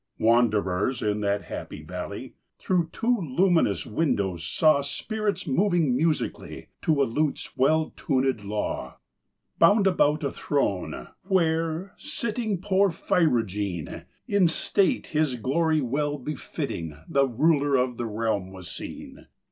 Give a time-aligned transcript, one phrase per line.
[0.17, 7.05] Wanderers in that happy valley, Through two luminous windows, saw Spirits moving musically, To a
[7.05, 8.97] lute's well tunëd law,
[9.59, 17.75] Bound about a throne where, sitting (Porphyrogene!) In state his glory well befitting, The ruler
[17.75, 19.27] of the realm was seen.